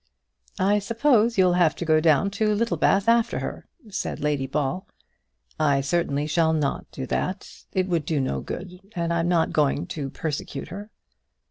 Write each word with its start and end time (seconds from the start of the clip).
"I 0.57 0.79
suppose 0.79 1.37
you'll 1.37 1.53
have 1.53 1.75
to 1.75 1.85
go 1.85 1.99
down 1.99 2.31
to 2.31 2.55
Littlebath 2.55 3.07
after 3.07 3.37
her," 3.37 3.67
said 3.91 4.19
Lady 4.19 4.47
Ball. 4.47 4.87
"I 5.59 5.81
certainly 5.81 6.25
shall 6.25 6.53
not 6.53 6.89
do 6.91 7.05
that. 7.05 7.47
It 7.73 7.87
would 7.87 8.05
do 8.05 8.19
no 8.19 8.41
good; 8.41 8.79
and 8.95 9.13
I'm 9.13 9.27
not 9.27 9.53
going 9.53 9.85
to 9.85 10.09
persecute 10.09 10.69
her." 10.69 10.89